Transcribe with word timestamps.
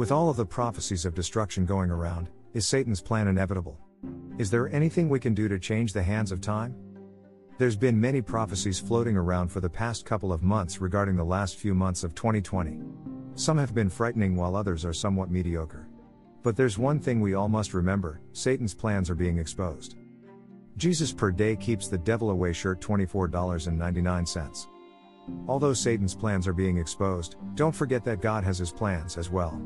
With 0.00 0.12
all 0.12 0.30
of 0.30 0.38
the 0.38 0.46
prophecies 0.46 1.04
of 1.04 1.14
destruction 1.14 1.66
going 1.66 1.90
around, 1.90 2.30
is 2.54 2.66
Satan's 2.66 3.02
plan 3.02 3.28
inevitable? 3.28 3.78
Is 4.38 4.50
there 4.50 4.72
anything 4.74 5.10
we 5.10 5.20
can 5.20 5.34
do 5.34 5.46
to 5.46 5.58
change 5.58 5.92
the 5.92 6.02
hands 6.02 6.32
of 6.32 6.40
time? 6.40 6.74
There's 7.58 7.76
been 7.76 8.00
many 8.00 8.22
prophecies 8.22 8.80
floating 8.80 9.14
around 9.14 9.48
for 9.48 9.60
the 9.60 9.68
past 9.68 10.06
couple 10.06 10.32
of 10.32 10.42
months 10.42 10.80
regarding 10.80 11.16
the 11.16 11.22
last 11.22 11.56
few 11.56 11.74
months 11.74 12.02
of 12.02 12.14
2020. 12.14 12.80
Some 13.34 13.58
have 13.58 13.74
been 13.74 13.90
frightening 13.90 14.36
while 14.36 14.56
others 14.56 14.86
are 14.86 14.94
somewhat 14.94 15.30
mediocre. 15.30 15.86
But 16.42 16.56
there's 16.56 16.78
one 16.78 16.98
thing 16.98 17.20
we 17.20 17.34
all 17.34 17.50
must 17.50 17.74
remember 17.74 18.22
Satan's 18.32 18.72
plans 18.72 19.10
are 19.10 19.14
being 19.14 19.36
exposed. 19.36 19.96
Jesus 20.78 21.12
per 21.12 21.30
day 21.30 21.56
keeps 21.56 21.88
the 21.88 21.98
devil 21.98 22.30
away 22.30 22.54
shirt 22.54 22.80
$24.99. 22.80 24.66
Although 25.48 25.72
Satan's 25.72 26.14
plans 26.14 26.46
are 26.46 26.52
being 26.52 26.78
exposed, 26.78 27.36
don't 27.54 27.74
forget 27.74 28.04
that 28.04 28.22
God 28.22 28.44
has 28.44 28.58
his 28.58 28.70
plans 28.70 29.18
as 29.18 29.30
well. 29.30 29.60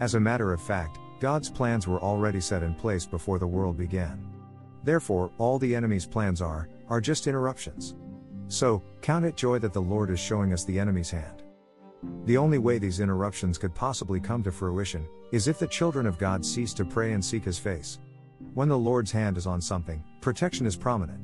As 0.00 0.14
a 0.14 0.20
matter 0.20 0.52
of 0.52 0.60
fact, 0.60 0.98
God's 1.20 1.50
plans 1.50 1.88
were 1.88 2.00
already 2.00 2.40
set 2.40 2.62
in 2.62 2.74
place 2.74 3.06
before 3.06 3.38
the 3.38 3.46
world 3.46 3.76
began. 3.76 4.26
Therefore, 4.84 5.32
all 5.38 5.58
the 5.58 5.74
enemy's 5.74 6.06
plans 6.06 6.40
are, 6.40 6.68
are 6.88 7.00
just 7.00 7.26
interruptions. 7.26 7.94
So, 8.48 8.82
count 9.00 9.24
it 9.24 9.36
joy 9.36 9.58
that 9.58 9.72
the 9.72 9.82
Lord 9.82 10.10
is 10.10 10.20
showing 10.20 10.52
us 10.52 10.64
the 10.64 10.78
enemy's 10.78 11.10
hand. 11.10 11.42
The 12.24 12.36
only 12.36 12.58
way 12.58 12.78
these 12.78 13.00
interruptions 13.00 13.58
could 13.58 13.74
possibly 13.74 14.20
come 14.20 14.42
to 14.44 14.52
fruition 14.52 15.08
is 15.32 15.48
if 15.48 15.58
the 15.58 15.66
children 15.66 16.06
of 16.06 16.18
God 16.18 16.44
cease 16.44 16.72
to 16.74 16.84
pray 16.84 17.12
and 17.12 17.24
seek 17.24 17.44
his 17.44 17.58
face. 17.58 17.98
When 18.54 18.68
the 18.68 18.78
Lord's 18.78 19.10
hand 19.10 19.36
is 19.36 19.46
on 19.46 19.60
something, 19.60 20.04
protection 20.20 20.66
is 20.66 20.76
prominent. 20.76 21.20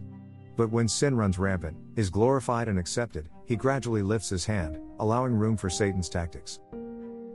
But 0.56 0.70
when 0.70 0.88
sin 0.88 1.16
runs 1.16 1.38
rampant, 1.38 1.76
is 1.96 2.10
glorified 2.10 2.68
and 2.68 2.78
accepted, 2.78 3.28
he 3.46 3.56
gradually 3.56 4.02
lifts 4.02 4.28
his 4.28 4.44
hand, 4.44 4.78
allowing 4.98 5.32
room 5.32 5.56
for 5.56 5.70
Satan's 5.70 6.08
tactics. 6.08 6.60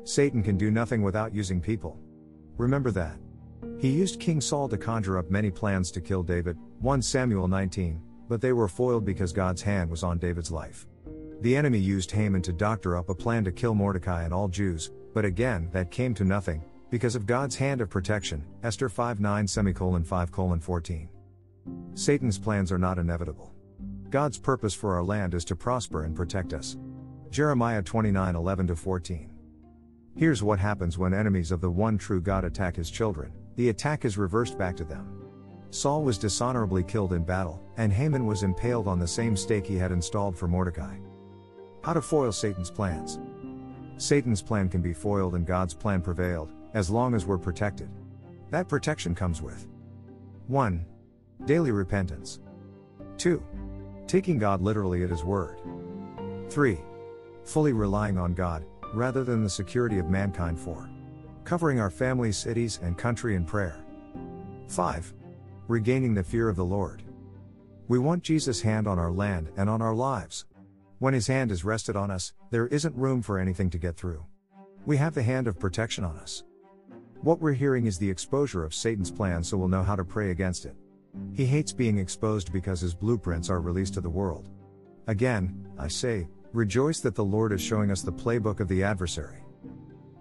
Satan 0.03 0.41
can 0.41 0.57
do 0.57 0.71
nothing 0.71 1.01
without 1.01 1.34
using 1.34 1.60
people. 1.60 1.99
Remember 2.57 2.91
that. 2.91 3.18
He 3.79 3.90
used 3.90 4.20
King 4.20 4.40
Saul 4.40 4.70
to 4.70 4.77
conjure 4.77 5.18
up 5.18 5.29
many 5.29 5.51
plans 5.51 5.91
to 5.91 6.01
kill 6.01 6.23
David, 6.23 6.57
1 6.79 7.01
Samuel 7.01 7.48
19, 7.48 8.01
but 8.29 8.41
they 8.41 8.54
were 8.54 8.68
foiled 8.68 9.05
because 9.05 9.34
God's 9.34 9.62
hand 9.62 9.90
was 9.90 10.04
on 10.04 10.18
David's 10.18 10.51
life. 10.51 10.88
The 11.41 11.55
enemy 11.55 11.77
used 11.77 12.12
Haman 12.12 12.41
to 12.43 12.54
doctor 12.54 12.98
up 12.98 13.10
a 13.10 13.15
plan 13.15 13.43
to 13.43 13.51
kill 13.51 13.76
Mordecai 13.76 14.23
and 14.23 14.34
all 14.34 14.48
Jews, 14.48 14.91
but 15.13 15.26
again, 15.26 15.70
that 15.71 15.91
came 15.91 16.13
to 16.15 16.23
nothing, 16.23 16.63
because 16.90 17.15
of 17.15 17.26
God's 17.26 17.55
hand 17.55 17.82
of 17.82 17.90
protection, 17.90 18.45
Esther 18.63 18.90
5 18.90 19.20
9 19.20 19.48
semicolon 19.48 20.04
5 20.04 20.32
colon 20.32 20.60
14. 20.60 21.10
Satan's 21.93 22.37
plans 22.37 22.71
are 22.71 22.77
not 22.77 22.99
inevitable. 22.99 23.54
God's 24.10 24.37
purpose 24.37 24.73
for 24.73 24.96
our 24.96 25.04
land 25.04 25.34
is 25.34 25.46
to 25.46 25.55
prosper 25.55 26.04
and 26.04 26.15
protect 26.15 26.54
us. 26.54 26.77
Jeremiah 27.29 27.82
29 27.82 28.35
11 28.35 28.76
14. 28.76 29.29
Here's 30.15 30.41
what 30.41 30.60
happens 30.60 30.98
when 30.98 31.13
enemies 31.13 31.51
of 31.51 31.62
the 31.62 31.70
one 31.70 31.98
true 31.98 32.21
God 32.21 32.43
attack 32.43 32.76
his 32.76 32.90
children 32.90 33.32
the 33.57 33.70
attack 33.70 34.05
is 34.05 34.20
reversed 34.20 34.57
back 34.57 34.77
to 34.77 34.84
them. 34.84 35.18
Saul 35.71 36.04
was 36.04 36.20
dishonorably 36.20 36.84
killed 36.84 37.12
in 37.12 37.23
battle, 37.23 37.62
and 37.76 37.91
Haman 37.91 38.26
was 38.26 38.43
impaled 38.43 38.88
on 38.88 38.99
the 38.99 39.07
same 39.07 39.35
stake 39.35 39.65
he 39.65 39.76
had 39.76 39.91
installed 39.91 40.38
for 40.38 40.48
Mordecai. 40.48 40.98
How 41.84 41.93
to 41.93 42.01
foil 42.01 42.32
Satan's 42.32 42.70
plans. 42.70 43.20
Satan's 43.98 44.43
plan 44.43 44.70
can 44.70 44.82
be 44.82 44.93
foiled 44.93 45.34
and 45.34 45.45
God's 45.45 45.73
plan 45.73 46.01
prevailed, 46.01 46.51
as 46.76 46.91
long 46.91 47.15
as 47.15 47.26
we're 47.26 47.40
protected. 47.40 47.90
That 48.51 48.70
protection 48.70 49.15
comes 49.15 49.41
with 49.41 49.68
1. 50.48 50.85
Daily 51.46 51.71
repentance. 51.71 52.40
2. 53.18 53.43
Taking 54.07 54.38
God 54.38 54.62
literally 54.62 55.04
at 55.04 55.10
His 55.10 55.24
word. 55.24 55.60
3. 56.49 56.79
Fully 57.44 57.74
relying 57.74 58.18
on 58.18 58.34
God, 58.34 58.66
rather 58.94 59.24
than 59.24 59.44
the 59.44 59.49
security 59.49 59.99
of 59.99 60.10
mankind 60.10 60.60
for 60.60 60.90
covering 61.48 61.79
our 61.79 61.90
families, 61.90 62.35
cities, 62.35 62.77
and 62.84 62.98
country 62.98 63.34
in 63.35 63.46
prayer. 63.46 63.79
5. 64.67 65.13
Regaining 65.69 66.13
the 66.13 66.22
fear 66.22 66.50
of 66.50 66.57
the 66.57 66.66
Lord. 66.66 67.03
We 67.88 68.00
want 68.00 68.22
Jesus' 68.22 68.61
hand 68.61 68.85
on 68.85 69.00
our 69.00 69.13
land 69.13 69.50
and 69.56 69.69
on 69.69 69.81
our 69.81 69.95
lives. 69.95 70.44
When 71.00 71.13
His 71.13 71.28
hand 71.28 71.51
is 71.53 71.63
rested 71.63 71.95
on 71.95 72.11
us, 72.11 72.34
there 72.51 72.67
isn't 72.67 72.97
room 72.97 73.22
for 73.22 73.40
anything 73.40 73.69
to 73.69 73.78
get 73.78 73.95
through. 73.95 74.25
We 74.85 74.97
have 74.97 75.13
the 75.13 75.23
hand 75.23 75.47
of 75.47 75.57
protection 75.57 76.03
on 76.03 76.17
us. 76.17 76.44
What 77.22 77.40
we're 77.40 77.53
hearing 77.53 77.85
is 77.85 77.97
the 77.97 78.09
exposure 78.09 78.66
of 78.66 78.73
Satan's 78.73 79.09
plan 79.09 79.41
so 79.41 79.56
we'll 79.56 79.69
know 79.69 79.84
how 79.84 79.95
to 79.95 80.03
pray 80.03 80.31
against 80.31 80.66
it. 80.66 80.75
He 81.34 81.45
hates 81.45 81.72
being 81.72 81.97
exposed 81.97 82.51
because 82.51 82.81
his 82.81 82.95
blueprints 82.95 83.50
are 83.50 83.62
released 83.62 83.94
to 83.95 84.01
the 84.01 84.09
world. 84.09 84.50
Again, 85.07 85.68
I 85.78 85.88
say, 85.88 86.28
rejoice 86.53 87.00
that 87.01 87.16
the 87.16 87.23
Lord 87.23 87.53
is 87.53 87.62
showing 87.62 87.91
us 87.91 88.01
the 88.01 88.12
playbook 88.12 88.59
of 88.59 88.68
the 88.68 88.84
adversary. 88.84 89.44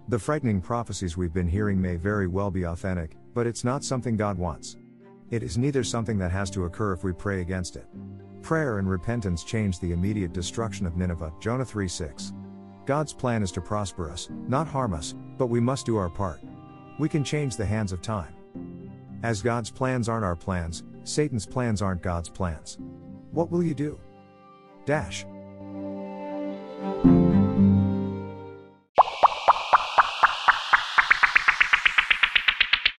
The 0.09 0.19
frightening 0.19 0.61
prophecies 0.61 1.17
we've 1.17 1.33
been 1.33 1.47
hearing 1.47 1.81
may 1.81 1.97
very 1.97 2.27
well 2.27 2.49
be 2.49 2.63
authentic, 2.63 3.17
but 3.33 3.45
it's 3.45 3.65
not 3.65 3.83
something 3.83 4.15
God 4.15 4.37
wants. 4.37 4.77
It 5.29 5.43
is 5.43 5.57
neither 5.57 5.83
something 5.83 6.17
that 6.19 6.31
has 6.31 6.49
to 6.51 6.63
occur 6.63 6.93
if 6.93 7.03
we 7.03 7.11
pray 7.11 7.41
against 7.41 7.75
it. 7.75 7.85
Prayer 8.41 8.77
and 8.77 8.89
repentance 8.89 9.43
changed 9.43 9.81
the 9.81 9.91
immediate 9.91 10.31
destruction 10.31 10.85
of 10.85 10.95
Nineveh, 10.95 11.33
Jonah 11.41 11.65
3 11.65 11.89
6. 11.89 12.31
God's 12.85 13.11
plan 13.11 13.43
is 13.43 13.51
to 13.51 13.61
prosper 13.61 14.09
us, 14.09 14.29
not 14.47 14.65
harm 14.65 14.93
us, 14.93 15.13
but 15.37 15.47
we 15.47 15.59
must 15.59 15.85
do 15.85 15.97
our 15.97 16.09
part. 16.09 16.39
We 16.97 17.09
can 17.09 17.25
change 17.25 17.57
the 17.57 17.65
hands 17.65 17.91
of 17.91 18.01
time. 18.01 18.36
As 19.23 19.41
God's 19.41 19.71
plans 19.71 20.07
aren't 20.07 20.25
our 20.25 20.35
plans, 20.35 20.83
Satan's 21.03 21.45
plans 21.45 21.81
aren't 21.81 22.03
God's 22.03 22.29
plans. 22.29 22.77
What 23.31 23.49
will 23.49 23.63
you 23.63 23.73
do? 23.73 23.99
Dash. 24.85 25.25